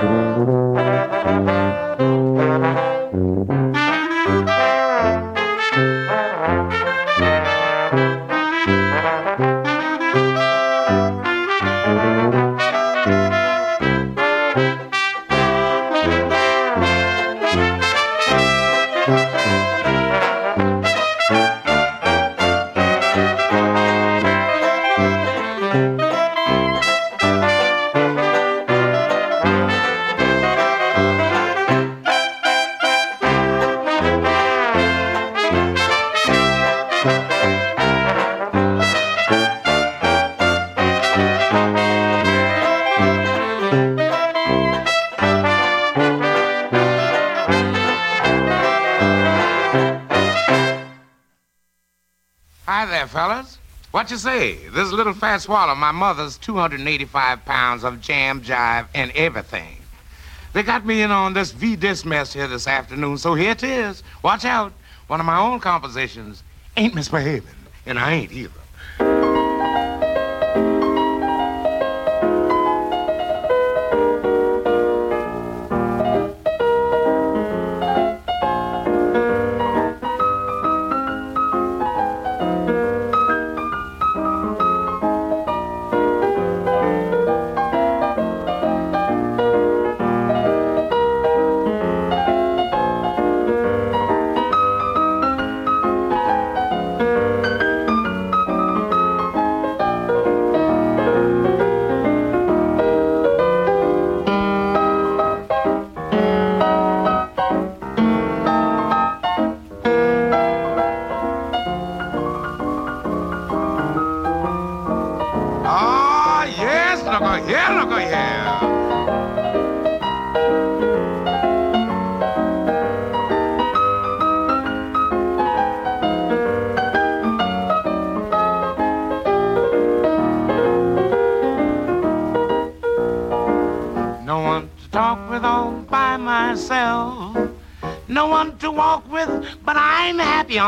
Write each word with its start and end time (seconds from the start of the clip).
What 0.00 0.78
This 54.88 54.96
little 54.96 55.12
Fats 55.12 55.46
Waller, 55.46 55.74
my 55.74 55.92
mother's 55.92 56.38
285 56.38 57.44
pounds 57.44 57.84
of 57.84 58.00
jam, 58.00 58.40
jive, 58.40 58.86
and 58.94 59.10
everything. 59.10 59.76
They 60.54 60.62
got 60.62 60.86
me 60.86 61.02
in 61.02 61.10
on 61.10 61.34
this 61.34 61.52
V-disc 61.52 62.06
mess 62.06 62.32
here 62.32 62.48
this 62.48 62.66
afternoon, 62.66 63.18
so 63.18 63.34
here 63.34 63.50
it 63.50 63.62
is. 63.62 64.02
Watch 64.22 64.46
out. 64.46 64.72
One 65.08 65.20
of 65.20 65.26
my 65.26 65.38
own 65.38 65.60
compositions 65.60 66.42
ain't 66.78 66.94
misbehaving, 66.94 67.54
and 67.84 67.98
I 67.98 68.12
ain't 68.12 68.32
either. 68.32 68.60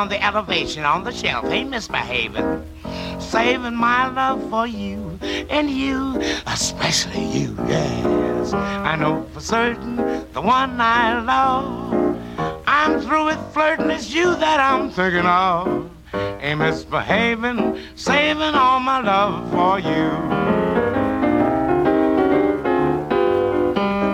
On 0.01 0.09
the 0.09 0.25
elevation 0.25 0.85
on 0.85 1.05
the 1.05 1.13
shelf 1.13 1.45
ain't 1.47 1.71
misbehaving. 1.71 2.65
Saving 3.19 3.75
my 3.75 4.09
love 4.09 4.49
for 4.49 4.67
you 4.67 5.19
and 5.51 5.71
you, 5.71 6.19
especially 6.47 7.27
you, 7.27 7.55
yes. 7.67 8.53
I 8.55 8.97
know 8.97 9.27
for 9.35 9.41
certain 9.41 9.97
the 10.33 10.41
one 10.41 10.81
I 10.81 11.21
love. 11.21 12.19
I'm 12.67 13.01
through 13.01 13.27
with 13.27 13.53
flirting, 13.53 13.91
it's 13.91 14.11
you 14.11 14.35
that 14.37 14.59
I'm 14.61 14.91
thinking 14.91 15.27
of. 15.27 15.91
Ain't 16.41 16.61
misbehaving, 16.61 17.79
saving 17.95 18.55
all 18.55 18.81
my 18.81 19.01
love 19.01 19.51
for 19.51 19.79
you. 19.81 20.09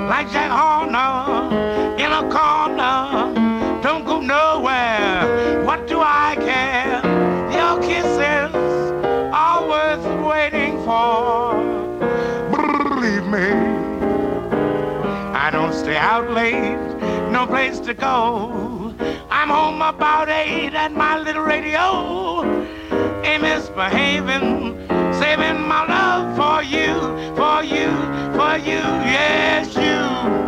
Like 0.09 0.31
Jack 0.33 0.51
Horner 0.51 1.97
in 1.97 2.11
a 2.11 2.29
corner, 2.31 3.36
nowhere 4.27 5.07
what 5.67 5.89
do 5.89 6.01
I 6.01 6.37
care? 6.37 7.03
Your 7.51 7.81
kisses 7.83 8.55
are 9.35 9.69
worth 9.69 10.07
waiting 10.25 10.77
for. 10.85 11.55
Believe 12.51 13.27
me, 13.27 13.49
I 15.35 15.51
don't 15.51 15.73
stay 15.73 15.97
out 15.97 16.31
late, 16.31 16.79
no 17.31 17.47
place 17.49 17.81
to 17.81 17.95
go. 17.95 18.95
I'm 19.29 19.49
home 19.49 19.83
about 19.83 20.29
eight 20.29 20.75
at 20.75 20.93
my 20.93 21.19
little 21.19 21.43
radio. 21.43 22.45
Ain't 23.25 23.43
misbehaving, 23.43 24.87
saving 25.21 25.61
my 25.67 25.85
love 25.87 26.37
for 26.37 26.63
you, 26.63 26.95
for 27.35 27.65
you, 27.65 27.91
for 28.39 28.57
you, 28.57 28.83
yes, 29.13 29.75
you. 29.75 30.46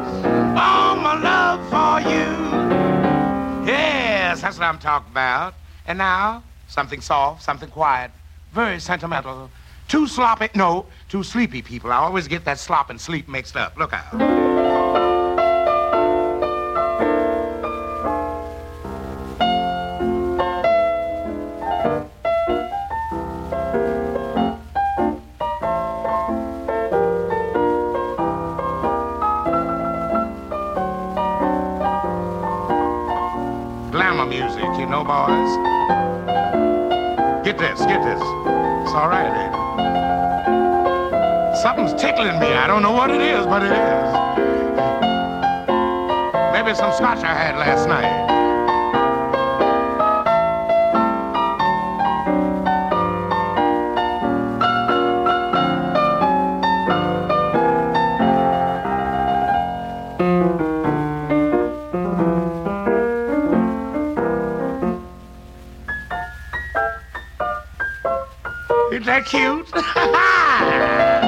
That's 4.48 4.58
what 4.58 4.66
I'm 4.66 4.78
talking 4.78 5.10
about. 5.10 5.54
And 5.86 5.98
now, 5.98 6.42
something 6.68 7.02
soft, 7.02 7.42
something 7.42 7.68
quiet, 7.68 8.10
very 8.52 8.80
sentimental. 8.80 9.50
Too 9.88 10.06
sloppy, 10.06 10.48
no, 10.54 10.86
too 11.10 11.22
sleepy 11.22 11.60
people. 11.60 11.92
I 11.92 11.96
always 11.96 12.28
get 12.28 12.46
that 12.46 12.58
slop 12.58 12.88
and 12.88 12.98
sleep 12.98 13.28
mixed 13.28 13.56
up. 13.56 13.76
Look 13.76 13.92
out. 13.92 14.77
Boys. 35.28 35.52
Get 37.44 37.58
this, 37.58 37.78
get 37.84 38.02
this. 38.02 38.20
It's 38.20 38.94
all 38.96 39.08
right, 39.08 39.28
Eddie. 39.28 39.56
Something's 41.62 41.94
tickling 42.00 42.38
me. 42.40 42.46
I 42.46 42.66
don't 42.66 42.82
know 42.82 42.92
what 42.92 43.10
it 43.10 43.20
is, 43.20 43.44
but 43.46 43.62
it 43.62 43.72
is. 43.72 44.12
Maybe 46.52 46.74
some 46.74 46.92
scotch 46.92 47.22
I 47.24 47.34
had 47.34 47.56
last 47.56 47.88
night. 47.88 48.27
That 69.18 69.26
cute? 69.26 69.66
yes. 69.74 71.24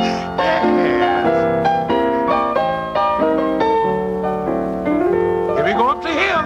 Here 5.57 5.65
we 5.65 5.73
go 5.73 5.89
up 5.89 6.03
the 6.03 6.09
hill. 6.09 6.43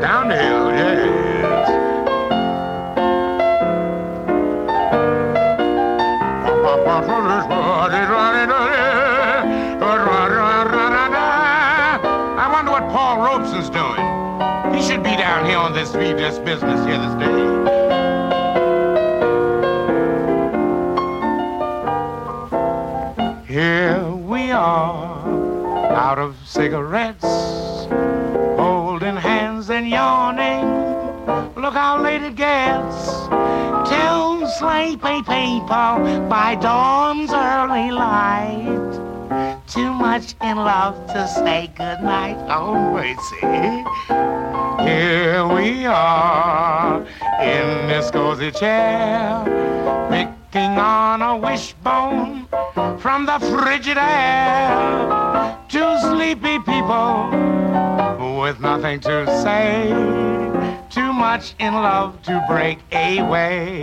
Down 0.00 0.28
the 0.28 0.36
hill, 0.36 0.70
yes. 0.72 1.26
I 12.38 12.52
wonder 12.52 12.70
what 12.70 12.88
Paul 12.90 13.18
Robeson's 13.24 13.70
doing. 13.70 14.06
He 14.74 14.82
should 14.86 15.02
be 15.02 15.16
down 15.16 15.46
here 15.46 15.58
on 15.58 15.72
this 15.72 15.90
this 15.92 16.38
business 16.38 16.75
out 25.96 26.18
of 26.18 26.36
cigarettes, 26.46 27.24
holding 28.60 29.16
hands 29.16 29.70
and 29.70 29.88
yawning. 29.88 30.66
Look 31.56 31.72
how 31.72 32.02
late 32.02 32.22
it 32.22 32.36
gets. 32.36 33.08
Tell 33.88 34.46
sleepy 34.58 35.22
people 35.22 36.28
by 36.28 36.58
dawn's 36.60 37.32
early 37.32 37.90
light 37.90 38.92
too 39.66 39.90
much 39.92 40.34
in 40.42 40.58
love 40.58 40.94
to 41.08 41.26
say 41.28 41.68
goodnight. 41.68 42.36
Oh, 42.48 42.92
mercy. 42.92 43.40
Here 44.84 45.46
we 45.48 45.86
are 45.86 47.00
in 47.40 47.88
this 47.88 48.10
cozy 48.10 48.50
chair, 48.50 49.42
picking 50.10 50.78
on 50.78 51.22
a 51.22 51.36
wishbone 51.36 52.46
from 52.98 53.24
the 53.24 53.38
Frigidaire. 53.38 55.16
Two 55.68 55.98
sleepy 55.98 56.60
people 56.60 57.30
with 58.38 58.60
nothing 58.60 59.00
to 59.00 59.26
say, 59.42 59.88
too 60.90 61.12
much 61.12 61.56
in 61.58 61.74
love 61.74 62.22
to 62.22 62.44
break 62.48 62.78
away. 62.92 63.80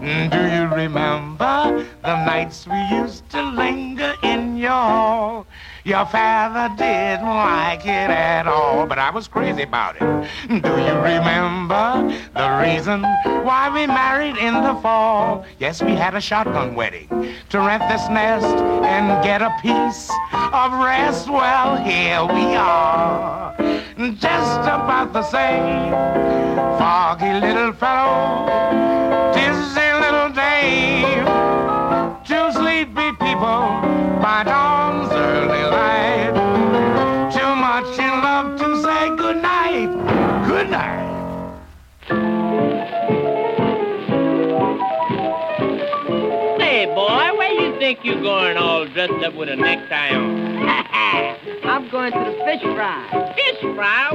Do 0.00 0.38
you 0.54 0.68
remember 0.74 1.86
the 2.02 2.24
nights 2.26 2.66
we 2.66 2.78
used 2.94 3.28
to 3.30 3.42
linger 3.42 4.14
in 4.22 4.58
your 4.58 4.70
hall? 4.70 5.46
Your 5.84 6.06
father 6.06 6.74
didn't 6.76 7.26
like 7.26 7.84
it 7.84 8.10
at 8.10 8.46
all, 8.46 8.86
but 8.86 8.98
I 8.98 9.10
was 9.10 9.28
crazy 9.28 9.64
about 9.64 9.96
it. 9.96 10.00
Do 10.48 10.70
you 10.80 10.94
remember 10.94 12.10
the 12.32 12.58
reason 12.64 13.02
why 13.44 13.68
we 13.68 13.86
married 13.86 14.38
in 14.38 14.54
the 14.54 14.74
fall? 14.80 15.44
Yes, 15.58 15.82
we 15.82 15.92
had 15.92 16.14
a 16.14 16.22
shotgun 16.22 16.74
wedding 16.74 17.08
to 17.50 17.58
rent 17.58 17.82
this 17.90 18.08
nest 18.08 18.46
and 18.46 19.22
get 19.22 19.42
a 19.42 19.54
piece 19.60 20.08
of 20.32 20.72
rest. 20.72 21.28
Well, 21.28 21.76
here 21.76 22.24
we 22.32 22.56
are, 22.56 23.54
just 24.14 24.60
about 24.62 25.12
the 25.12 25.22
same. 25.24 25.90
Foggy 26.78 27.40
little 27.40 27.74
fellow, 27.74 28.46
dizzy 29.34 29.84
Two 32.24 32.52
sleepy 32.52 33.12
people 33.20 33.68
by 34.22 34.44
dawn's 34.46 34.63
think 47.84 47.98
you're 48.02 48.22
going 48.22 48.56
all 48.56 48.86
dressed 48.86 49.12
up 49.26 49.34
with 49.34 49.50
a 49.50 49.56
necktie 49.56 50.08
on? 50.08 50.66
I'm 51.64 51.90
going 51.90 52.12
to 52.12 52.18
the 52.18 52.44
fish 52.46 52.62
fry. 52.62 53.34
Fish 53.36 53.60
fry? 53.74 54.08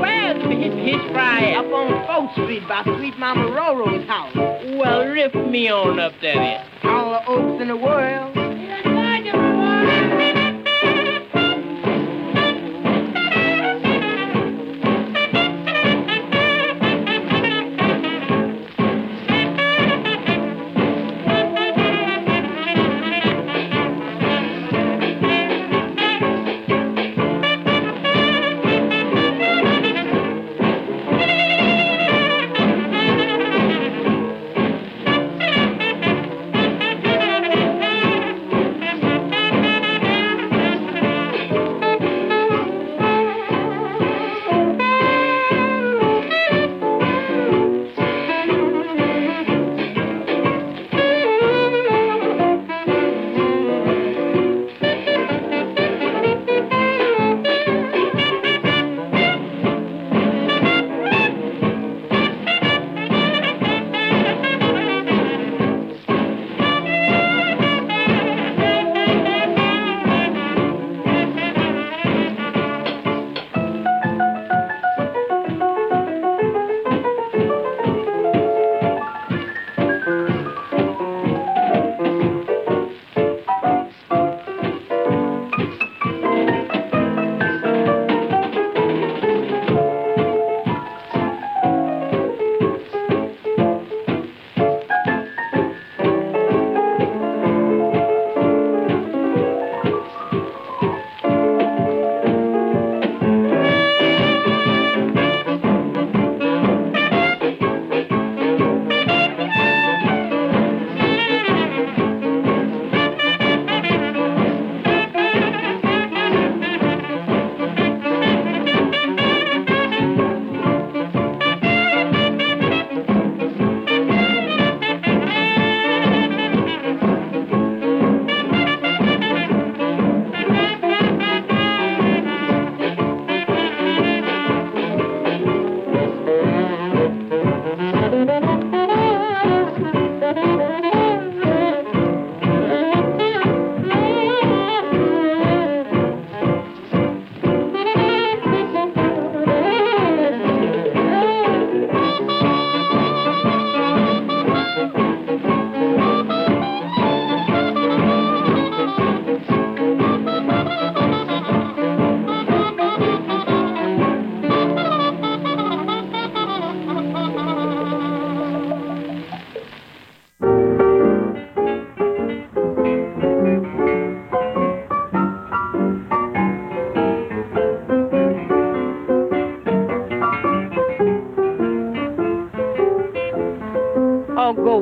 Where's 0.00 0.40
the 0.40 0.84
fish 0.84 1.12
fry 1.12 1.52
Up 1.54 1.66
on 1.66 2.06
4th 2.06 2.32
Street 2.34 2.68
by 2.68 2.84
Sweet 2.84 3.18
Mama 3.18 3.50
Roro's 3.50 4.06
house. 4.06 4.36
Well, 4.36 5.12
lift 5.12 5.34
me 5.34 5.68
on 5.68 5.98
up 5.98 6.12
there 6.22 6.64
All 6.84 7.10
the 7.10 7.26
oaks 7.26 7.60
in 7.60 7.66
the 7.66 7.76
world. 7.76 8.47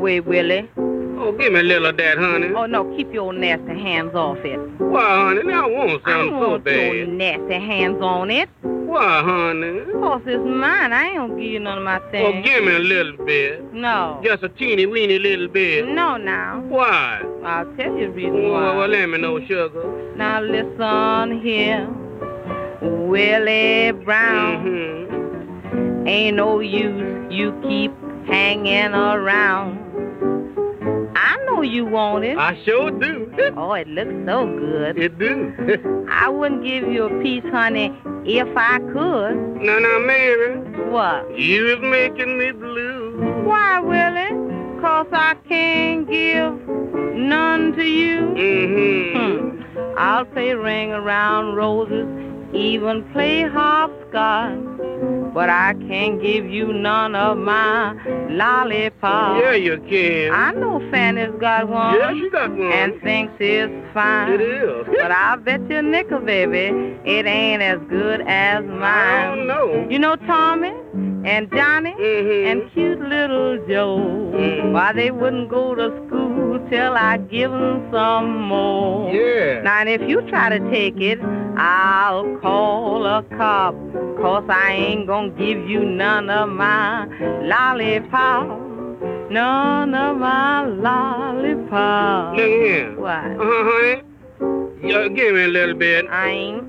Way, 0.06 0.20
Willie. 0.20 0.70
Oh, 1.18 1.32
give 1.32 1.52
me 1.52 1.58
a 1.60 1.62
little 1.64 1.86
of 1.86 1.96
that, 1.96 2.16
honey. 2.16 2.48
Oh, 2.54 2.66
no, 2.66 2.84
keep 2.96 3.12
your 3.12 3.32
nasty 3.32 3.74
hands 3.80 4.14
off 4.14 4.38
it. 4.44 4.56
Why, 4.78 5.02
honey, 5.02 5.42
now 5.42 5.64
I 5.64 5.70
want 5.72 6.02
I 6.04 6.28
so 6.28 6.58
bad. 6.58 6.94
your 6.94 7.06
nasty 7.08 7.54
hands 7.54 8.00
on 8.00 8.30
it. 8.30 8.48
Why, 8.62 9.22
honey? 9.24 9.80
Course 9.94 10.22
it's 10.26 10.44
mine. 10.44 10.92
I 10.92 11.06
ain't 11.08 11.16
gonna 11.16 11.34
give 11.34 11.50
you 11.50 11.58
none 11.58 11.78
of 11.78 11.84
my 11.84 11.98
things. 12.12 12.34
Oh, 12.36 12.42
give 12.48 12.62
me 12.64 12.76
a 12.76 12.78
little 12.78 13.16
bit. 13.26 13.72
No. 13.72 14.20
Just 14.22 14.44
a 14.44 14.48
teeny 14.48 14.86
weeny 14.86 15.18
little 15.18 15.48
bit. 15.48 15.88
No, 15.88 16.16
now. 16.16 16.60
Why? 16.68 17.20
I'll 17.44 17.66
tell 17.76 17.92
you 17.96 18.06
the 18.06 18.12
reason 18.12 18.42
Well, 18.44 18.52
why. 18.52 18.76
well, 18.76 18.88
let 18.88 19.08
me 19.08 19.18
know, 19.18 19.40
sugar. 19.40 20.14
Now 20.16 20.40
listen 20.40 21.40
here, 21.42 21.88
Willie 22.80 23.90
Brown. 24.04 24.64
Mm-hmm. 24.64 26.06
Ain't 26.06 26.36
no 26.36 26.60
use 26.60 27.32
you 27.32 27.50
keep 27.66 27.90
hanging 28.28 28.94
around. 28.94 29.82
Know 31.56 31.62
you 31.62 31.86
want 31.86 32.22
it. 32.22 32.36
I 32.36 32.62
sure 32.66 32.90
do. 32.90 33.32
Oh, 33.56 33.72
it 33.72 33.88
looks 33.88 34.12
so 34.26 34.46
good. 34.46 34.98
it 34.98 35.18
do. 35.18 36.06
I 36.10 36.28
wouldn't 36.28 36.62
give 36.62 36.86
you 36.92 37.04
a 37.04 37.22
piece, 37.22 37.44
honey, 37.50 37.86
if 38.26 38.46
I 38.56 38.78
could. 38.92 39.34
now, 39.62 39.78
now, 39.78 39.98
Mary, 40.00 40.58
What? 40.90 41.38
you 41.38 41.72
is 41.72 41.78
making 41.80 42.36
me 42.38 42.50
blue. 42.52 43.42
Why, 43.46 43.80
Willie? 43.80 44.80
Cause 44.82 45.06
I 45.12 45.34
can't 45.48 46.06
give 46.06 46.52
none 47.16 47.72
to 47.72 47.82
you. 47.84 48.20
Mm-hmm. 48.36 49.16
Hmm. 49.16 49.96
I'll 49.98 50.26
play 50.26 50.52
ring 50.52 50.92
around 50.92 51.54
roses, 51.54 52.06
even 52.54 53.02
play 53.14 53.44
hopscotch. 53.48 54.58
But 55.36 55.50
I 55.50 55.74
can't 55.86 56.18
give 56.22 56.46
you 56.46 56.72
none 56.72 57.14
of 57.14 57.36
my 57.36 57.92
lollipops. 58.30 59.42
Yeah, 59.42 59.52
you 59.52 59.76
can. 59.86 60.32
I 60.32 60.52
know 60.52 60.80
Fanny's 60.90 61.38
got 61.38 61.68
one. 61.68 61.94
yeah, 61.94 62.10
she 62.14 62.30
got 62.30 62.48
one. 62.48 62.72
And 62.72 62.98
thinks 63.02 63.34
it's 63.38 63.92
fine. 63.92 64.32
it 64.32 64.40
is. 64.40 64.86
But 64.98 65.10
I'll 65.10 65.36
bet 65.36 65.60
you 65.68 65.76
a 65.76 65.82
nickel, 65.82 66.20
baby, 66.20 66.96
it 67.04 67.26
ain't 67.26 67.60
as 67.60 67.78
good 67.90 68.22
as 68.22 68.64
mine. 68.64 68.82
I 68.82 69.26
don't 69.26 69.46
know. 69.46 69.86
You 69.90 69.98
know 69.98 70.16
Tommy 70.16 70.72
and 71.24 71.50
Johnny 71.50 71.94
Mhm. 71.98 72.46
and 72.50 72.72
cute 72.72 73.00
little 73.00 73.58
Joe. 73.68 73.98
Mhm. 74.34 74.72
Why 74.72 74.92
they 74.92 75.10
wouldn't 75.10 75.48
go 75.48 75.74
to 75.74 75.90
school 76.06 76.58
till 76.70 76.94
I 76.94 77.16
give 77.16 77.52
'em 77.52 77.82
some 77.92 78.42
more. 78.42 79.12
Yeah. 79.12 79.62
Now, 79.62 79.80
and 79.80 79.88
if 79.88 80.02
you 80.08 80.22
try 80.22 80.48
to 80.48 80.60
take 80.70 81.00
it, 81.00 81.18
I'll 81.56 82.36
call 82.42 83.06
a 83.06 83.22
cop. 83.36 83.74
Cause 84.20 84.44
I 84.48 84.72
ain't 84.72 85.06
gonna 85.06 85.28
give 85.30 85.68
you 85.68 85.80
none 85.80 86.30
of 86.30 86.48
my 86.48 87.06
lollipop. 87.42 88.60
None 89.30 89.94
of 89.94 90.16
my 90.18 90.64
lollipop. 90.66 92.36
Look 92.36 92.46
here. 92.46 92.92
What? 92.96 93.24
Uh-huh, 93.40 93.70
honey. 93.70 94.02
Yeah, 94.82 95.08
give 95.08 95.34
me 95.34 95.44
a 95.44 95.48
little 95.48 95.74
bit. 95.74 96.06
I 96.10 96.28
ain't. 96.28 96.64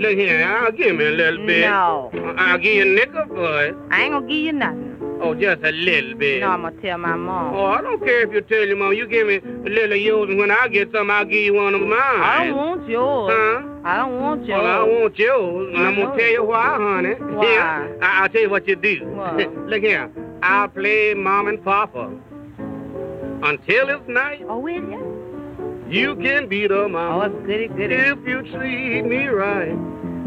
Look 0.00 0.16
here, 0.16 0.42
I'll 0.46 0.72
give 0.72 0.96
me 0.96 1.04
a 1.04 1.10
little 1.10 1.44
bit. 1.44 1.68
No. 1.68 2.10
I'll 2.38 2.56
give 2.56 2.72
you 2.74 2.82
a 2.82 2.84
nickel 2.86 3.26
for 3.28 3.64
it. 3.66 3.76
I 3.90 4.02
ain't 4.04 4.12
gonna 4.14 4.26
give 4.26 4.38
you 4.38 4.52
nothing. 4.54 4.96
Oh, 5.22 5.34
just 5.34 5.62
a 5.62 5.70
little 5.72 6.14
bit. 6.14 6.40
No, 6.40 6.48
I'm 6.48 6.62
gonna 6.62 6.80
tell 6.80 6.96
my 6.96 7.14
mom. 7.16 7.54
Oh, 7.54 7.66
I 7.66 7.82
don't 7.82 8.00
care 8.02 8.22
if 8.26 8.32
you 8.32 8.40
tell 8.40 8.66
your 8.66 8.76
mom. 8.76 8.94
You 8.94 9.06
give 9.06 9.26
me 9.26 9.36
a 9.36 9.68
little 9.68 9.92
of 9.92 9.98
yours, 10.00 10.30
and 10.30 10.38
when 10.38 10.50
I 10.50 10.68
get 10.68 10.90
some, 10.92 11.10
I'll 11.10 11.26
give 11.26 11.42
you 11.44 11.52
one 11.52 11.74
of 11.74 11.82
mine. 11.82 12.00
I 12.00 12.46
don't 12.46 12.56
want 12.56 12.88
yours. 12.88 13.30
Huh? 13.30 13.62
I 13.84 13.96
don't 13.98 14.20
want 14.22 14.46
yours. 14.46 14.62
Well, 14.62 14.80
I 14.80 14.82
want 14.84 15.18
yours, 15.18 15.68
and 15.74 15.82
I 15.82 15.88
I'm 15.88 15.96
gonna 15.96 16.16
tell 16.18 16.30
you 16.30 16.44
why, 16.44 16.76
honey. 16.80 17.14
Why? 17.36 17.44
Here, 17.46 17.98
I- 18.00 18.22
I'll 18.22 18.28
tell 18.30 18.40
you 18.40 18.48
what 18.50 18.66
you 18.66 18.76
do. 18.76 19.04
What? 19.04 19.54
Look 19.68 19.82
here, 19.82 20.10
I'll 20.42 20.68
play 20.68 21.12
mom 21.12 21.48
and 21.48 21.62
papa 21.62 22.10
until 23.42 23.88
it's 23.90 24.08
night. 24.08 24.42
Oh, 24.48 24.58
will 24.58 24.72
you? 24.74 25.09
You 25.90 26.14
can 26.16 26.46
be 26.48 26.66
the 26.68 26.82
Oh, 26.84 26.88
mama 26.88 27.28
goody 27.46 27.68
goody. 27.68 27.94
if 27.94 28.18
you 28.26 28.42
treat 28.52 29.02
me 29.02 29.26
right. 29.26 29.74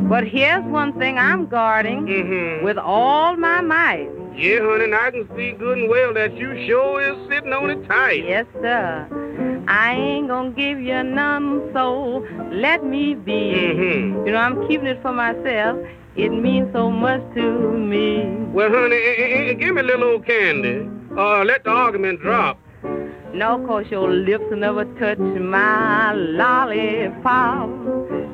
But 0.10 0.27
here's 0.27 0.63
one 0.65 0.93
thing 1.00 1.17
I'm 1.17 1.46
guarding 1.48 2.05
Mm-hmm. 2.05 2.65
with 2.65 2.77
all 2.77 3.38
my 3.38 3.62
might. 3.62 4.10
Yeah, 4.36 4.60
honey, 4.62 4.86
and 4.86 4.96
I 4.96 5.12
can 5.12 5.27
see 5.38 5.51
good 5.53 5.77
and 5.77 5.89
well 5.89 6.13
that 6.15 6.36
you 6.36 6.50
sure 6.67 7.01
is 7.01 7.15
sitting 7.29 7.53
on 7.53 7.70
it 7.70 7.88
tight. 7.88 8.25
Yes, 8.25 8.46
sir. 8.62 9.08
I 9.67 9.93
ain't 9.93 10.27
gonna 10.27 10.50
give 10.51 10.79
you 10.82 11.01
none, 11.03 11.70
so 11.74 12.25
let 12.51 12.84
me 12.84 13.13
be. 13.13 13.53
Mm-hmm. 13.55 14.25
You 14.25 14.32
know, 14.34 14.39
I'm 14.39 14.67
keeping 14.67 14.88
it 14.88 15.01
for 15.01 15.13
myself. 15.13 15.77
It 16.15 16.29
means 16.29 16.72
so 16.74 16.91
much 16.91 17.22
to 17.36 17.72
me. 17.72 18.25
Well, 18.51 18.70
honey, 18.70 18.96
eh, 18.98 19.15
eh, 19.17 19.50
eh, 19.50 19.53
give 19.53 19.75
me 19.75 19.82
a 19.82 19.84
little 19.84 20.10
old 20.10 20.25
candy. 20.25 20.89
Uh, 21.17 21.43
let 21.46 21.63
the 21.63 21.70
argument 21.70 22.20
drop. 22.20 22.60
No, 23.34 23.58
cause 23.66 23.88
your 23.90 24.12
lips 24.12 24.46
never 24.52 24.86
touch 25.00 25.18
my 25.18 26.13
lollipop. 26.13 27.68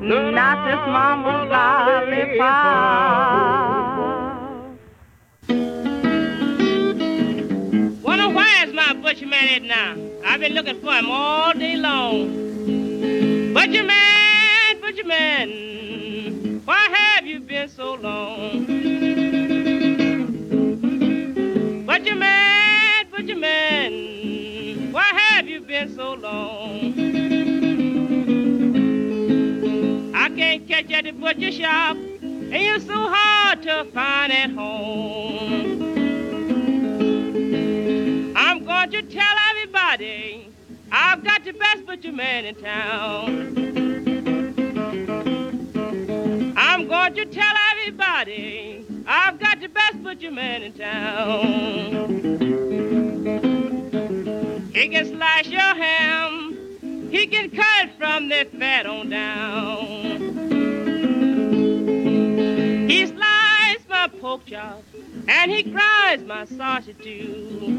Not 0.02 0.66
this 0.66 0.82
mama's 0.92 1.50
lollipop. 1.50 2.70
Wonder 8.02 8.28
where 8.28 8.68
is 8.68 8.74
my 8.74 8.92
butcher 9.02 9.26
man 9.26 9.48
at 9.48 9.62
now? 9.62 9.96
I've 10.26 10.40
been 10.40 10.52
looking 10.52 10.78
for 10.82 10.92
him 10.92 11.10
all 11.10 11.54
day 11.54 11.76
long. 11.76 13.54
Butcher 13.54 13.84
man, 13.84 14.80
butcher 14.82 15.06
man, 15.06 16.60
why 16.66 16.88
have 16.92 17.26
you 17.26 17.40
been 17.40 17.70
so 17.70 17.94
long? 17.94 18.66
Butcher 21.86 22.14
man, 22.14 22.49
so 25.88 26.12
long? 26.14 26.92
I 30.14 30.28
can't 30.28 30.68
catch 30.68 30.90
at 30.90 31.04
the 31.04 31.12
butcher 31.12 31.52
shop, 31.52 31.96
and 31.96 32.52
you're 32.54 32.80
so 32.80 32.94
hard 32.94 33.62
to 33.62 33.84
find 33.92 34.32
at 34.32 34.50
home. 34.50 35.82
I'm 38.36 38.64
going 38.64 38.90
to 38.90 39.02
tell 39.02 39.36
everybody 39.50 40.50
I've 40.92 41.24
got 41.24 41.44
the 41.44 41.52
best 41.52 41.86
butcher 41.86 42.12
man 42.12 42.44
in 42.44 42.56
town. 42.56 43.56
I'm 46.56 46.88
going 46.88 47.14
to 47.14 47.24
tell 47.24 47.54
everybody 47.72 48.84
I've 49.06 49.38
got 49.38 49.60
the 49.60 49.68
best 49.68 50.02
butcher 50.02 50.30
man 50.30 50.62
in 50.62 50.72
town. 50.72 52.20
He 54.80 54.88
can 54.88 55.04
slice 55.04 55.46
your 55.46 55.60
ham, 55.60 57.10
he 57.10 57.26
can 57.26 57.50
cut 57.50 57.90
from 57.98 58.30
the 58.30 58.46
fat 58.58 58.86
on 58.86 59.10
down. 59.10 60.06
He 62.88 63.04
slices 63.04 63.86
my 63.90 64.08
pork 64.08 64.46
chops 64.46 64.86
and 65.28 65.50
he 65.50 65.64
grinds 65.64 66.24
my 66.24 66.46
sausage 66.46 66.96
too. 66.96 67.76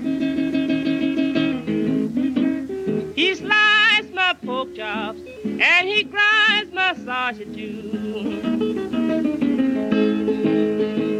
He 3.15 3.33
slices 3.33 4.11
my 4.13 4.35
pork 4.45 4.75
chops 4.75 5.21
and 5.43 5.87
he 5.87 6.03
grinds 6.03 6.71
my 6.71 6.93
sausage 7.03 7.51
too. 7.55 8.41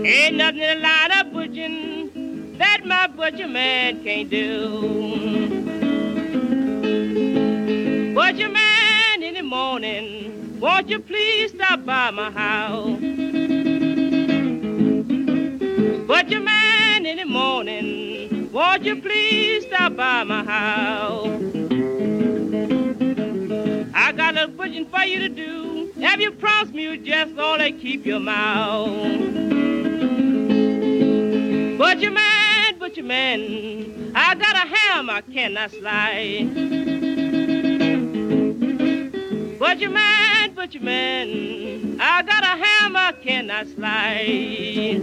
Ain't 0.06 0.36
nothing 0.36 0.86
of 0.86 1.34
butchering 1.34 2.11
that 2.62 2.86
my 2.86 3.08
butcher 3.08 3.48
man 3.48 4.04
can't 4.04 4.30
do. 4.30 4.82
Butcher 8.14 8.50
man 8.50 9.24
in 9.24 9.34
the 9.34 9.42
morning, 9.42 10.60
won't 10.60 10.88
you 10.88 11.00
please 11.00 11.52
stop 11.52 11.84
by 11.86 12.12
my 12.12 12.30
house? 12.30 13.00
Butcher 16.08 16.40
man 16.40 17.06
in 17.08 17.18
the 17.18 17.26
morning, 17.26 18.52
won't 18.52 18.84
you 18.84 19.02
please 19.02 19.66
stop 19.66 19.96
by 19.96 20.24
my 20.24 20.44
house? 20.44 21.42
I 23.94 24.12
got 24.12 24.38
a 24.38 24.48
butchering 24.48 24.86
for 24.86 25.04
you 25.04 25.20
to 25.20 25.30
do. 25.30 25.92
Have 26.02 26.22
you 26.22 26.32
promised 26.32 26.76
me 26.76 26.84
you 26.84 26.98
just 26.98 27.36
only 27.40 27.72
keep 27.72 28.06
your 28.06 28.20
mouth? 28.20 28.90
Butcher 31.80 32.12
man, 32.12 32.41
man, 33.12 34.14
I 34.16 34.36
got 34.36 34.56
a 34.56 34.66
ham 34.74 35.10
I 35.10 35.20
cannot 35.20 35.72
slide. 35.72 36.48
Butcher 39.60 39.90
man, 39.90 40.54
butcher 40.54 40.80
man, 40.80 41.98
I 42.00 42.22
got 42.22 42.44
a 42.44 42.56
ham 42.64 42.96
I 42.96 43.12
cannot 43.22 43.68
slide. 43.68 45.02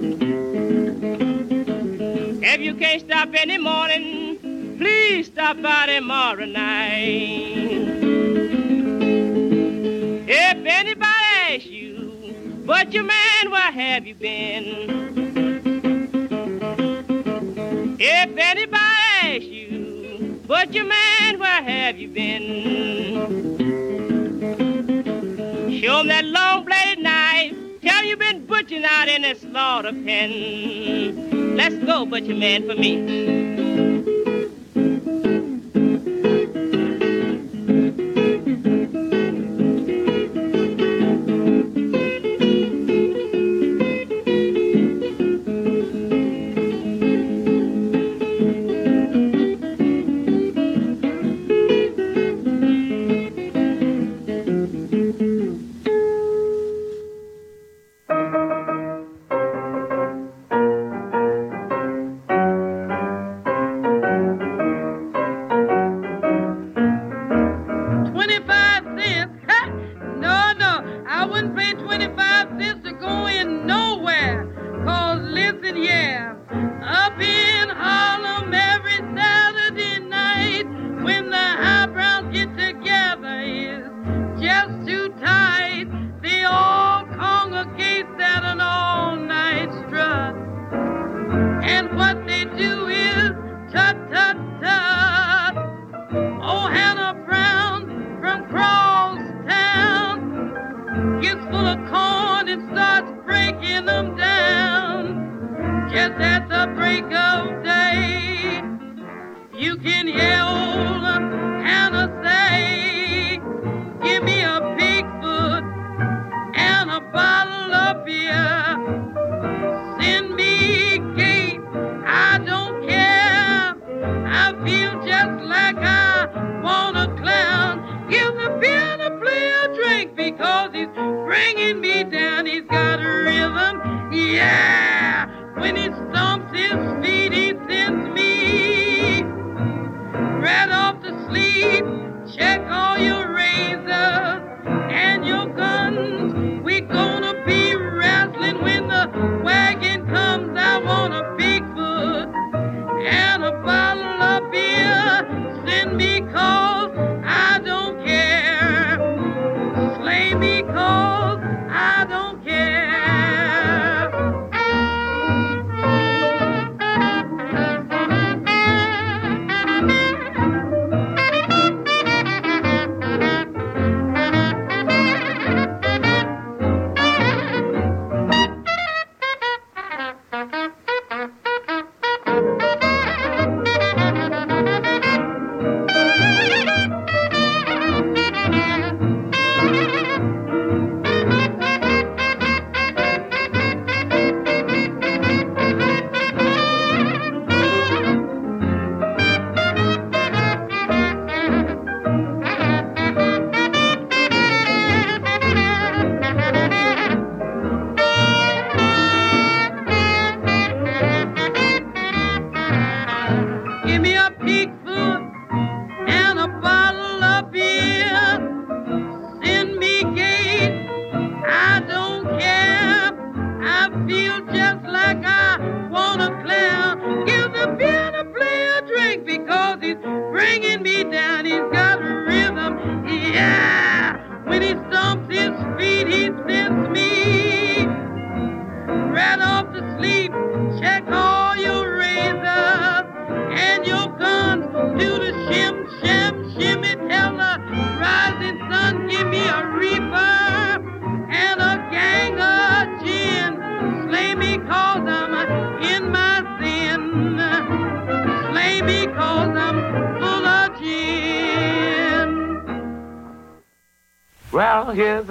If 2.51 2.61
you 2.63 2.75
can't 2.77 3.03
stop 3.03 3.29
any 3.35 3.59
morning, 3.59 4.39
please 4.79 5.27
stop 5.27 5.61
by 5.61 5.85
tomorrow 5.89 6.47
night. 6.47 7.89
If 10.27 10.59
anybody 10.65 11.25
asks 11.51 11.67
you, 11.67 12.63
butcher 12.65 13.03
man, 13.03 13.51
where 13.51 13.71
have 13.71 14.07
you 14.07 14.15
been? 14.15 15.28
If 18.01 18.37
anybody 18.39 18.79
asks 18.79 19.45
you, 19.45 20.41
butcher 20.47 20.85
man, 20.85 21.41
where 21.41 21.63
have 21.65 21.99
you 21.99 22.07
been? 22.07 23.59
Show 25.83 26.05
that 26.05 26.25
long 26.25 26.65
bladed 26.65 27.03
knife. 27.03 27.57
Tell 27.83 28.05
you 28.05 28.17
been 28.17 28.47
butchering 28.47 28.85
out 28.85 29.09
in 29.09 29.25
a 29.25 29.35
slaughter 29.35 29.91
pen. 29.93 31.57
Let's 31.57 31.75
go, 31.85 32.07
butcher 32.07 32.37
man, 32.37 32.69
for 32.69 32.77
me. 32.77 33.68
Here's 102.49 102.71
a 102.71 103.09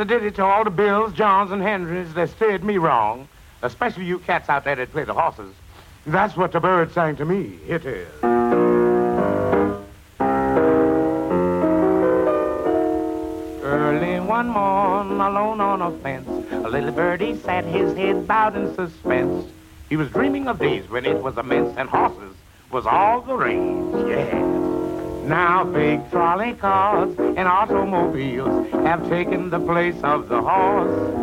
ditty 0.08 0.32
to 0.32 0.44
all 0.44 0.64
the 0.64 0.70
Bills, 0.70 1.14
Johns, 1.14 1.52
and 1.52 1.62
Henrys 1.62 2.14
that 2.14 2.30
steered 2.30 2.64
me 2.64 2.78
wrong, 2.78 3.28
especially 3.62 4.06
you 4.06 4.20
cats 4.20 4.50
out 4.50 4.64
there 4.64 4.76
that 4.76 4.92
play 4.92 5.04
the 5.04 5.14
horses. 5.14 5.54
That's 6.06 6.38
what 6.38 6.54
the 6.54 6.60
bird 6.60 6.94
sang 6.94 7.18
to 7.18 7.26
me. 7.26 7.60
It 7.68 7.86
is. 7.86 8.08
Early 13.62 14.20
one 14.22 14.48
morn, 14.48 15.20
alone 15.20 15.60
on 15.60 15.82
a 15.82 15.92
fence, 16.00 16.30
a 16.52 16.70
little 16.70 16.92
birdie 16.92 17.36
sat 17.36 17.66
his 17.66 17.96
head 17.98 18.26
bowed 18.26 18.56
in 18.56 18.74
suspense. 18.76 19.46
He 19.90 19.98
was 19.98 20.10
dreaming 20.10 20.48
of 20.48 20.60
days 20.60 20.90
when 20.90 21.06
it 21.06 21.22
was 21.22 21.38
immense 21.38 21.78
and 21.78 21.90
horses 21.90 22.36
was 22.72 22.86
all 22.86 23.22
the 23.22 23.36
rage. 23.36 24.08
Yeah. 24.08 24.57
Now 25.28 25.64
big 25.66 26.10
trolley 26.10 26.54
cars 26.54 27.14
and 27.20 27.50
automobiles 27.50 28.72
have 28.72 29.10
taken 29.10 29.50
the 29.50 29.60
place 29.60 30.02
of 30.02 30.30
the 30.30 30.42
horse. 30.42 31.14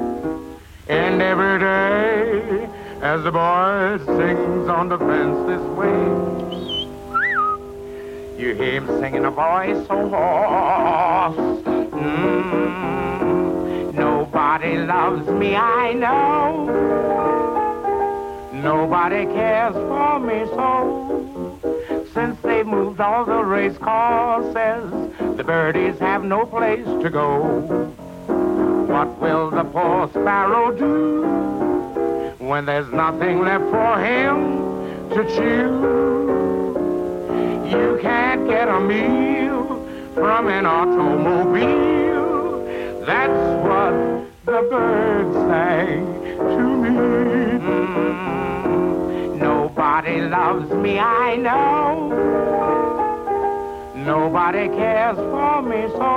And 0.89 1.23
every 1.23 1.59
day, 1.59 2.69
as 3.01 3.25
the 3.25 3.33
boy 3.33 3.97
sings 4.05 4.69
on 4.69 4.91
the 4.91 4.99
fence 4.99 5.47
this 5.47 5.63
way, 5.79 6.05
you 8.39 8.55
hear 8.55 8.83
him 8.83 8.89
singing 9.01 9.25
a 9.25 9.31
voice 9.31 9.87
so 9.87 10.07
hoarse. 10.11 11.37
Mm, 11.95 13.95
nobody 13.95 14.77
loves 14.77 15.27
me, 15.31 15.57
I 15.57 15.95
know. 15.95 16.67
Nobody 18.53 19.25
cares 19.25 19.73
for 19.73 20.21
me 20.21 20.45
so 20.51 21.05
since 22.15 22.41
they've 22.43 22.67
moved 22.67 23.01
all 23.01 23.25
the 23.25 23.43
race 23.43 23.77
courses, 23.77 24.93
the 25.37 25.43
birdies 25.45 25.99
have 25.99 26.23
no 26.23 26.47
place 26.47 26.87
to 27.03 27.11
go. 27.11 27.43
What 28.87 29.19
will 29.21 29.51
the 29.51 29.65
poor 29.65 30.09
sparrow 30.11 30.71
do 30.71 31.23
when 32.39 32.67
there's 32.67 32.89
nothing 32.93 33.41
left 33.41 33.65
for 33.65 33.99
him 33.99 35.11
to 35.11 35.25
chew? 35.35 36.05
You 37.69 37.99
can't 38.01 38.47
get 38.47 38.69
a 38.69 38.79
meal 38.79 39.85
from 40.15 40.47
an 40.47 40.67
automobile. 40.67 42.25
That's 43.05 43.65
what 43.67 43.93
the 44.45 44.63
birds 44.71 45.35
sang 45.35 46.34
loves 50.37 50.73
me, 50.73 50.99
I 50.99 51.37
know. 51.37 52.11
Nobody 53.95 54.67
cares 54.69 55.17
for 55.17 55.63
me 55.63 55.83
so. 56.01 56.11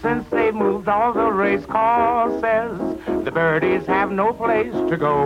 Since 0.00 0.26
they 0.30 0.50
moved 0.50 0.88
all 0.88 1.12
the 1.12 1.30
race 1.30 1.66
courses, 1.66 2.72
the 3.26 3.30
birdies 3.30 3.86
have 3.86 4.10
no 4.10 4.32
place 4.32 4.72
to 4.90 4.96
go. 4.96 5.18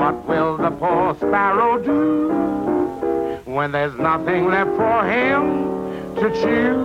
What 0.00 0.16
will 0.26 0.56
the 0.56 0.70
poor 0.70 1.14
sparrow 1.16 1.72
do 1.92 2.30
when 3.44 3.72
there's 3.72 3.96
nothing 3.98 4.46
left 4.46 4.74
for 4.82 4.98
him 5.16 5.42
to 6.20 6.26
chew? 6.40 6.78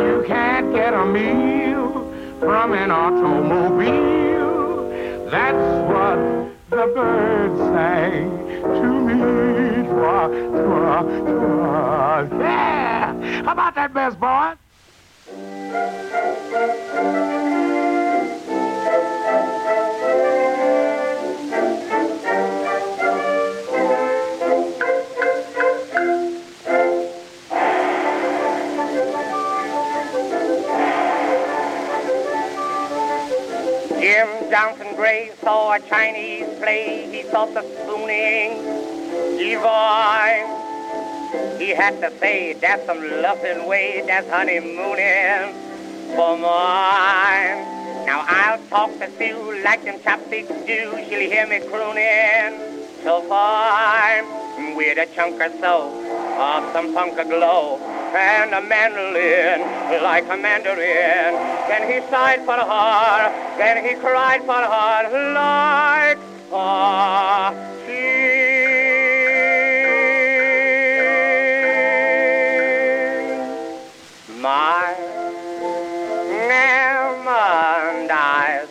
You 0.00 0.24
can't 0.26 0.72
get 0.72 0.94
a 0.94 1.04
meal 1.04 1.90
from 2.40 2.72
an 2.72 2.90
automobile. 2.90 4.40
That's 5.30 5.64
what 5.90 6.40
the 6.70 6.86
birds 6.94 7.58
sang 7.58 8.30
to 8.62 8.88
me. 9.06 9.18
Twa, 9.88 10.28
twa, 10.28 11.02
twa. 11.26 12.38
Yeah! 12.38 13.42
How 13.42 13.52
about 13.52 13.74
that, 13.74 13.92
best 13.92 14.20
boy? 14.20 14.54
Jim 34.20 34.50
Johnson 34.50 34.94
Gray 34.96 35.32
saw 35.40 35.72
a 35.72 35.80
Chinese 35.80 36.44
play. 36.58 37.08
He 37.10 37.22
thought 37.22 37.54
the 37.54 37.62
spooning 37.62 38.52
divine. 39.38 40.44
He 41.58 41.70
had 41.70 41.98
to 42.02 42.12
say, 42.18 42.52
that's 42.52 42.84
some 42.84 43.00
loving 43.22 43.66
way, 43.66 44.02
that's 44.06 44.28
honeymooning 44.28 45.54
for 46.14 46.36
mine. 46.36 47.64
Now 48.04 48.26
I'll 48.28 48.62
talk 48.68 48.90
to 48.98 49.10
Sue 49.16 49.62
like 49.64 49.86
them 49.86 49.98
chopsticks 50.02 50.52
do. 50.66 51.02
She'll 51.08 51.30
hear 51.30 51.46
me 51.46 51.60
crooning 51.60 52.60
so 53.02 53.22
fine 53.22 54.76
with 54.76 54.98
a 54.98 55.06
chunk 55.14 55.40
or 55.40 55.48
so 55.60 55.88
of 56.38 56.72
some 56.74 56.92
funk 56.92 57.16
glow 57.26 57.99
and 58.14 58.54
a 58.54 58.60
mandolin 58.60 59.60
like 60.02 60.24
a 60.24 60.36
mandarin. 60.36 61.34
Then 61.68 61.82
he 61.90 62.00
sighed 62.10 62.44
for 62.44 62.54
her, 62.54 63.56
then 63.58 63.84
he 63.84 63.94
cried 63.94 64.42
for 64.44 64.54
her 64.54 65.32
like 65.34 66.18
a 66.52 67.54
king. 67.86 68.40
My 74.40 74.94
almond 77.20 78.10
eyes, 78.10 78.68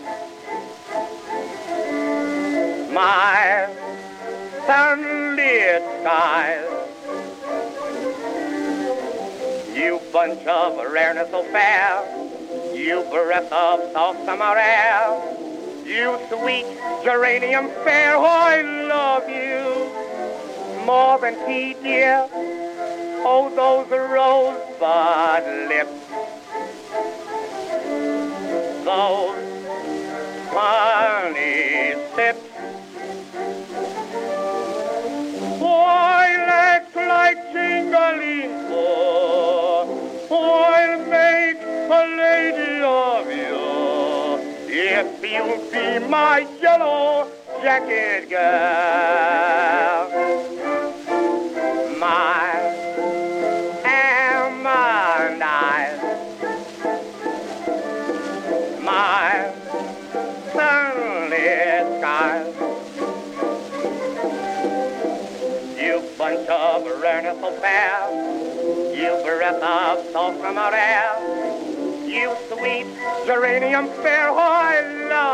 my 2.91 3.67
sunlit 4.65 5.83
skies. 6.01 6.78
You 9.79 10.01
bunch 10.11 10.45
of 10.45 10.75
rareness 10.91 11.31
so 11.31 11.41
fair, 11.41 12.03
you 12.75 13.01
breath 13.09 13.49
of 13.49 13.79
soft 13.93 14.25
summer 14.25 14.57
air, 14.57 15.07
you 15.85 16.19
sweet 16.27 16.65
geranium 17.01 17.69
fair, 17.85 18.17
oh, 18.17 18.25
I 18.25 18.61
love 18.61 19.29
you 19.29 20.85
more 20.85 21.17
than 21.19 21.35
tea, 21.47 21.75
dear. 21.81 22.27
Oh, 23.23 23.49
those 23.55 23.89
rosebud 23.89 25.45
lips, 25.69 25.99
those 28.83 29.49
honey 30.51 31.95
sips. 32.15 32.39
Oh, 35.61 35.63
Why 35.63 36.25
act 36.49 36.95
like 36.97 37.37
Jingalingo? 37.53 38.58
If 44.99 45.23
you'll 45.23 45.63
be 45.71 46.05
my 46.07 46.45
yellow 46.61 47.31
jacket 47.61 48.29
girl. 48.29 50.09
My 51.97 52.49
almond 53.85 55.41
eyes, 55.41 56.01
my 58.81 59.53
sunlit 60.51 61.85
skies. 61.99 62.55
You 65.79 66.03
bunch 66.17 66.49
of 66.49 66.83
so 67.39 67.51
fair, 67.61 68.11
you 68.93 69.11
breath 69.23 69.63
of 69.63 70.11
soft 70.11 70.41
summer 70.41 70.71
air, 70.73 71.11
you 72.05 72.35
sweet 72.49 72.87
geranium 73.25 73.87
fair, 74.01 74.31
I 74.31 74.58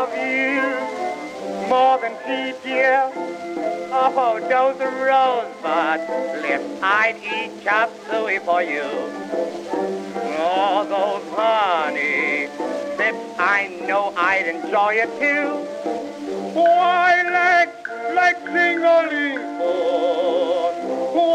love 0.06 0.18
you 0.18 1.68
more 1.68 1.98
than 1.98 2.12
tea, 2.26 2.56
dear. 2.62 3.10
Oh, 3.98 4.38
those 4.40 4.78
rosebud 4.78 6.00
lips, 6.42 6.82
I'd 6.82 7.16
eat 7.16 7.62
chop 7.64 7.90
suey 8.10 8.38
for 8.40 8.62
you. 8.62 8.82
Oh, 10.38 10.84
those 10.88 11.24
honey 11.34 12.48
sips, 12.96 13.38
I 13.38 13.68
know 13.86 14.12
I'd 14.16 14.46
enjoy 14.46 14.94
it 14.94 15.10
too. 15.18 15.64
Why, 16.54 17.22
like, 17.22 17.88
like 18.14 18.38
Zingalingo, 18.44 19.72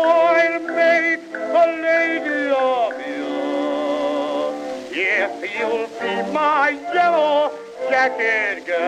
I'll 0.05 0.60
make 0.60 1.34
a 1.34 1.65
lady 1.81 2.49
of 2.51 2.93
you. 3.07 3.31
If 4.93 5.31
you'll 5.57 5.88
be 5.99 6.31
my 6.31 6.69
yellow 6.93 7.51
jacket 7.91 8.65
girl. 8.65 8.82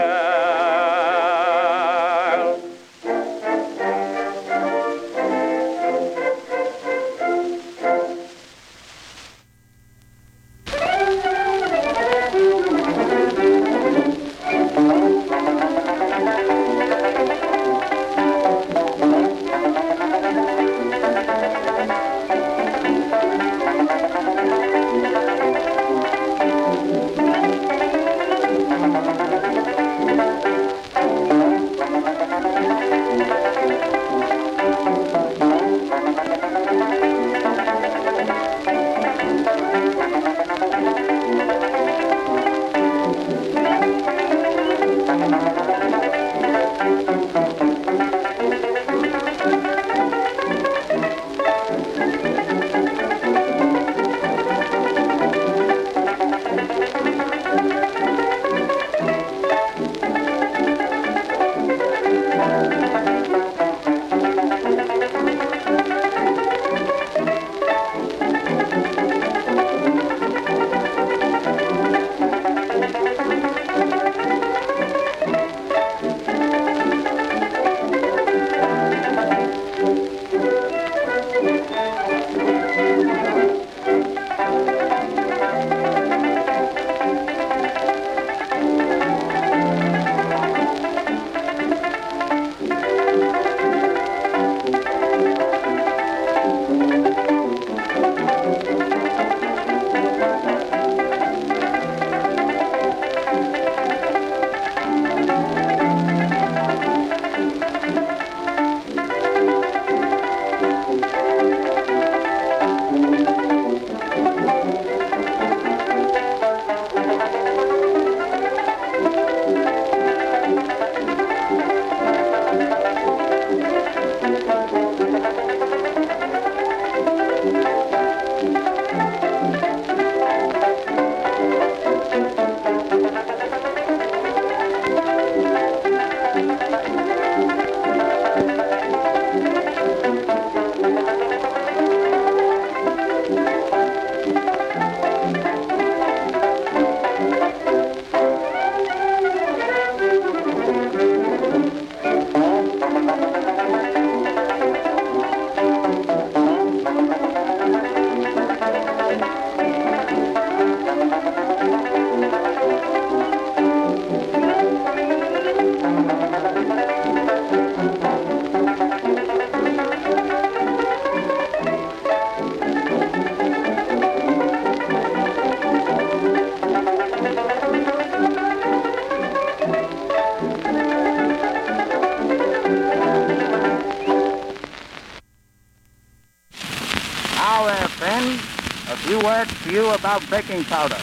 About 190.13 190.29
baking 190.29 190.63
powder. 190.65 190.97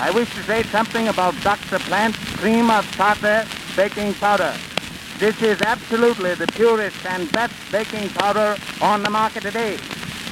I 0.00 0.10
wish 0.10 0.32
to 0.34 0.42
say 0.44 0.62
something 0.62 1.08
about 1.08 1.34
Dr. 1.42 1.78
Plant's 1.80 2.18
cream 2.36 2.70
of 2.70 2.90
tartar 2.92 3.44
baking 3.76 4.14
powder. 4.14 4.54
This 5.18 5.40
is 5.42 5.60
absolutely 5.60 6.34
the 6.34 6.46
purest 6.46 7.04
and 7.04 7.30
best 7.32 7.54
baking 7.70 8.08
powder 8.10 8.56
on 8.80 9.02
the 9.02 9.10
market 9.10 9.42
today. 9.42 9.76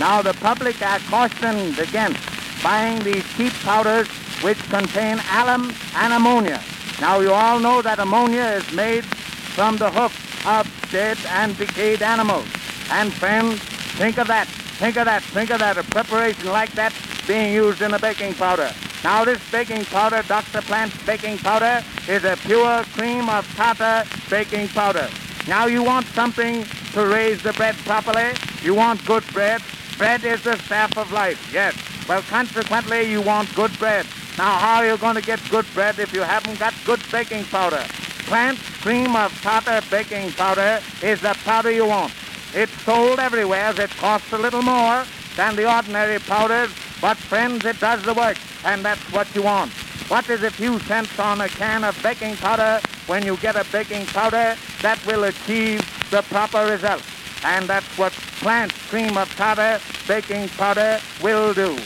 Now, 0.01 0.23
the 0.23 0.33
public 0.35 0.81
are 0.81 0.99
cautioned 1.11 1.79
against 1.79 2.21
buying 2.62 3.03
these 3.05 3.25
cheap 3.37 3.53
powders 3.64 4.09
which 4.40 4.59
contain 4.71 5.21
alum 5.33 5.71
and 5.97 6.14
ammonia. 6.14 6.62
Now, 7.03 7.21
you 7.21 7.33
all 7.33 7.61
know 7.61 7.83
that 7.83 7.99
ammonia 7.99 8.45
is 8.45 8.73
made 8.73 9.05
from 9.05 9.77
the 9.77 9.90
hoof 9.90 10.47
of 10.47 10.66
dead 10.90 11.18
and 11.29 11.57
decayed 11.59 12.01
animals. 12.01 12.47
And 12.90 13.12
friends, 13.12 13.61
think 13.99 14.16
of 14.16 14.27
that. 14.29 14.47
Think 14.81 14.97
of 14.97 15.05
that. 15.05 15.23
Think 15.23 15.51
of 15.51 15.59
that. 15.59 15.77
A 15.77 15.83
preparation 15.83 16.47
like 16.47 16.73
that 16.73 16.95
being 17.27 17.53
used 17.53 17.83
in 17.83 17.91
the 17.91 17.99
baking 17.99 18.35
powder. 18.35 18.71
Now, 19.05 19.25
this 19.25 19.41
baking 19.51 19.85
powder, 19.87 20.23
Dr. 20.29 20.63
Plant's 20.63 20.97
baking 21.05 21.39
powder, 21.39 21.85
is 22.09 22.25
a 22.25 22.37
pure 22.37 22.85
cream 22.95 23.29
of 23.29 23.47
tartar 23.57 24.05
baking 24.31 24.69
powder. 24.69 25.09
Now, 25.49 25.67
you 25.67 25.83
want 25.83 26.07
something 26.07 26.65
to 26.93 27.07
raise 27.07 27.43
the 27.43 27.53
bread 27.55 27.77
properly. 27.79 28.33
You 28.63 28.75
want 28.75 29.05
good 29.07 29.25
bread. 29.33 29.61
Bread 29.99 30.25
is 30.25 30.43
the 30.43 30.57
staff 30.59 30.97
of 30.97 31.11
life, 31.13 31.53
yes. 31.53 31.75
Well, 32.09 32.23
consequently, 32.23 33.11
you 33.11 33.21
want 33.21 33.55
good 33.55 33.77
bread. 33.79 34.07
Now, 34.39 34.59
how 34.59 34.77
are 34.77 34.87
you 34.87 34.97
going 34.97 35.17
to 35.17 35.23
get 35.23 35.41
good 35.51 35.67
bread 35.75 35.99
if 35.99 36.13
you 36.13 36.23
haven't 36.23 36.59
got 36.59 36.75
good 36.85 37.01
baking 37.11 37.45
powder? 37.45 37.85
Plant 38.27 38.59
cream 38.81 39.15
of 39.17 39.33
tartar 39.43 39.81
baking 39.91 40.33
powder 40.33 40.81
is 41.03 41.21
the 41.21 41.37
powder 41.45 41.71
you 41.71 41.87
want. 41.87 42.13
It's 42.55 42.73
sold 42.83 43.19
everywhere 43.19 43.73
it 43.79 43.91
costs 43.91 44.33
a 44.33 44.39
little 44.39 44.63
more 44.63 45.05
than 45.37 45.57
the 45.57 45.75
ordinary 45.75 46.19
powders, 46.19 46.71
but 47.03 47.17
friends, 47.19 47.65
it 47.65 47.81
does 47.81 48.01
the 48.05 48.15
work, 48.15 48.38
and 48.65 48.85
that's 48.85 49.03
what 49.12 49.27
you 49.35 49.43
want. 49.43 49.73
What 50.09 50.31
is 50.31 50.45
a 50.45 50.51
few 50.51 50.79
cents 50.81 51.19
on 51.19 51.41
a 51.41 51.49
can 51.49 51.83
of 51.83 52.01
baking 52.01 52.37
powder 52.37 52.81
when 53.07 53.27
you 53.27 53.37
get 53.38 53.57
a 53.57 53.67
baking 53.73 54.07
powder 54.07 54.55
that 54.83 55.05
will 55.05 55.25
achieve 55.25 55.81
the 56.12 56.23
proper 56.23 56.65
result? 56.65 57.03
And 57.45 57.67
that's 57.69 57.99
what 57.99 58.12
plant 58.41 58.73
cream 58.88 59.19
of 59.19 59.29
tartar 59.35 59.81
baking 60.07 60.49
powder 60.51 61.01
will 61.21 61.53
do. 61.53 61.77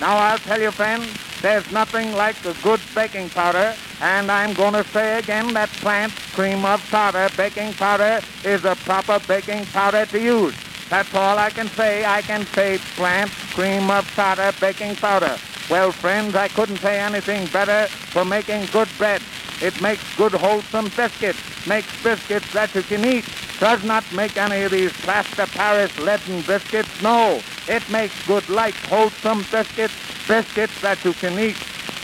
Now 0.00 0.18
I'll 0.18 0.38
tell 0.38 0.60
you, 0.60 0.70
friends, 0.70 1.08
there's 1.40 1.70
nothing 1.72 2.12
like 2.12 2.36
a 2.44 2.52
good 2.62 2.80
baking 2.94 3.30
powder, 3.30 3.74
and 4.02 4.30
I'm 4.30 4.52
going 4.52 4.74
to 4.74 4.84
say 4.84 5.18
again 5.18 5.54
that 5.54 5.70
plant 5.80 6.12
cream 6.34 6.64
of 6.66 6.86
tartar 6.90 7.30
baking 7.38 7.72
powder 7.72 8.20
is 8.44 8.66
a 8.66 8.74
proper 8.76 9.18
baking 9.26 9.64
powder 9.66 10.04
to 10.06 10.20
use. 10.20 10.54
That's 10.90 11.14
all 11.14 11.38
I 11.38 11.50
can 11.50 11.68
say. 11.68 12.04
I 12.04 12.22
can 12.22 12.44
say 12.46 12.78
plant 12.96 13.30
cream 13.58 13.90
of 13.90 14.08
tartar 14.14 14.52
baking 14.60 14.94
powder. 14.94 15.36
Well, 15.68 15.90
friends, 15.90 16.36
I 16.36 16.46
couldn't 16.46 16.76
say 16.76 17.00
anything 17.00 17.44
better 17.48 17.88
for 17.88 18.24
making 18.24 18.66
good 18.66 18.88
bread. 18.96 19.20
It 19.60 19.82
makes 19.82 20.16
good 20.16 20.30
wholesome 20.30 20.92
biscuits, 20.96 21.40
makes 21.66 21.90
biscuits 22.04 22.52
that 22.52 22.72
you 22.72 22.84
can 22.84 23.04
eat. 23.04 23.24
Does 23.58 23.82
not 23.82 24.04
make 24.12 24.36
any 24.36 24.62
of 24.62 24.70
these 24.70 24.92
plaster 24.92 25.46
Paris 25.46 25.90
leaden 25.98 26.42
biscuits. 26.42 27.02
No, 27.02 27.40
it 27.66 27.82
makes 27.90 28.14
good 28.28 28.48
light 28.48 28.76
wholesome 28.86 29.44
biscuits, 29.50 29.94
biscuits 30.28 30.80
that 30.80 31.04
you 31.04 31.12
can 31.14 31.36
eat. 31.36 31.56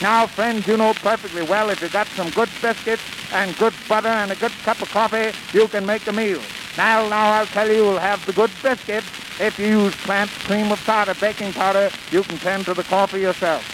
Now, 0.02 0.26
friends, 0.26 0.66
you 0.66 0.76
know 0.76 0.92
perfectly 0.94 1.42
well 1.42 1.70
if 1.70 1.80
you 1.80 1.88
got 1.88 2.08
some 2.08 2.30
good 2.30 2.50
biscuits 2.60 3.04
and 3.32 3.56
good 3.58 3.74
butter 3.88 4.08
and 4.08 4.32
a 4.32 4.36
good 4.36 4.56
cup 4.64 4.82
of 4.82 4.90
coffee, 4.90 5.30
you 5.56 5.68
can 5.68 5.86
make 5.86 6.04
a 6.08 6.12
meal. 6.12 6.40
Now, 6.76 7.08
now 7.08 7.30
I'll 7.34 7.46
tell 7.46 7.68
you, 7.68 7.76
you'll 7.76 7.98
have 7.98 8.26
the 8.26 8.32
good 8.32 8.50
biscuits. 8.60 9.06
If 9.40 9.58
you 9.58 9.66
use 9.66 9.94
plant 9.96 10.30
cream 10.30 10.70
of 10.70 10.78
tartar 10.84 11.14
baking 11.14 11.54
powder, 11.54 11.90
you 12.12 12.22
can 12.22 12.38
tend 12.38 12.66
to 12.66 12.74
the 12.74 12.84
coffee 12.84 13.20
yourself. 13.20 13.64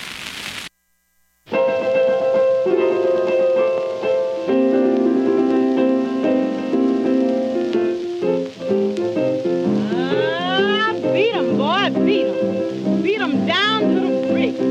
Ah, 9.92 10.94
beat 11.12 11.34
'em, 11.34 11.58
boy, 11.58 11.90
beat 12.06 12.26
'em. 12.26 13.02
Beat 13.02 13.20
'em 13.20 13.46
down 13.46 13.80
to 13.82 14.00
the 14.00 14.32
brick. 14.32 14.69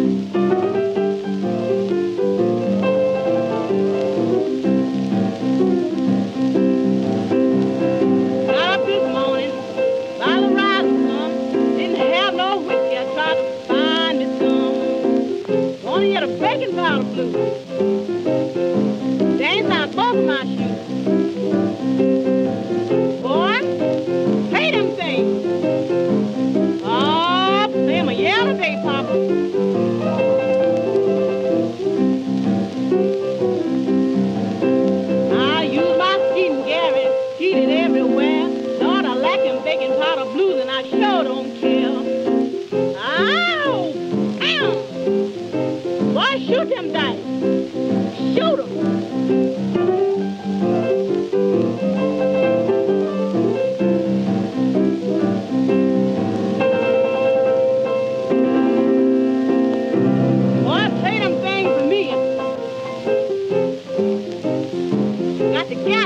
The 65.69 65.98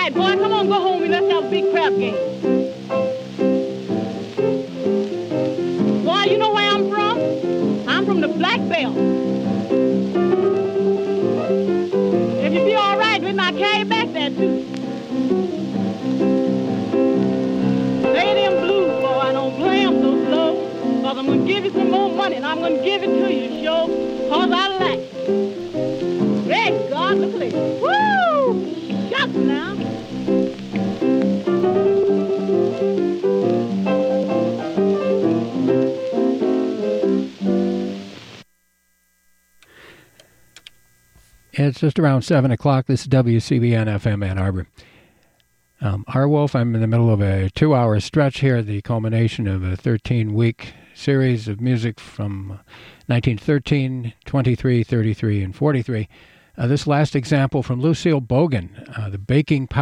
tonight. 0.00 0.14
Boy, 0.14 0.40
come 0.42 0.52
on, 0.52 0.68
go 0.68 0.74
home 0.74 1.02
and 1.02 1.12
let's 1.12 1.30
have 1.30 1.44
a 1.44 1.50
big 1.50 1.70
crap 1.72 1.92
game. 1.94 2.14
Boy, 6.04 6.22
you 6.24 6.38
know 6.38 6.52
where 6.52 6.70
I'm 6.70 6.88
from? 6.90 7.88
I'm 7.88 8.06
from 8.06 8.20
the 8.20 8.28
Black 8.28 8.60
Belt. 8.68 8.96
If 12.42 12.52
you 12.52 12.64
be 12.64 12.74
all 12.74 12.98
right 12.98 13.20
with 13.22 13.38
I 13.38 13.52
carry 13.52 13.84
back 13.84 14.12
there, 14.12 14.30
too. 14.30 14.64
Play 18.02 18.34
them 18.34 18.60
blues, 18.60 19.00
boy. 19.00 19.18
I 19.18 19.32
don't 19.32 19.56
play 19.56 19.80
'em 19.84 20.00
so 20.02 20.24
slow. 20.26 21.02
Cause 21.02 21.18
I'm 21.18 21.26
gonna 21.26 21.46
give 21.46 21.64
you 21.64 21.72
some 21.72 21.90
more 21.90 22.10
money 22.10 22.36
and 22.36 22.46
I'm 22.46 22.60
gonna 22.60 22.82
give 22.82 23.02
it 23.02 23.06
to 23.06 23.32
you, 23.32 23.62
sure. 23.62 23.88
Cause 24.30 24.50
I 24.52 24.69
It's 41.62 41.80
just 41.80 41.98
around 41.98 42.22
7 42.22 42.50
o'clock. 42.50 42.86
This 42.86 43.02
is 43.02 43.08
WCBN 43.08 43.84
FM 43.86 44.26
Ann 44.26 44.38
Arbor. 44.38 44.66
Um, 45.82 46.06
R. 46.08 46.26
Wolf, 46.26 46.54
I'm 46.54 46.74
in 46.74 46.80
the 46.80 46.86
middle 46.86 47.12
of 47.12 47.20
a 47.20 47.50
two 47.50 47.74
hour 47.74 48.00
stretch 48.00 48.40
here, 48.40 48.62
the 48.62 48.80
culmination 48.80 49.46
of 49.46 49.62
a 49.62 49.76
13 49.76 50.32
week 50.32 50.72
series 50.94 51.48
of 51.48 51.60
music 51.60 52.00
from 52.00 52.60
1913, 53.08 54.14
23, 54.24 54.82
33, 54.82 55.42
and 55.42 55.54
43. 55.54 56.08
Uh, 56.56 56.66
this 56.66 56.86
last 56.86 57.14
example 57.14 57.62
from 57.62 57.78
Lucille 57.78 58.22
Bogan, 58.22 58.98
uh, 58.98 59.10
the 59.10 59.18
baking 59.18 59.66
powder. 59.66 59.76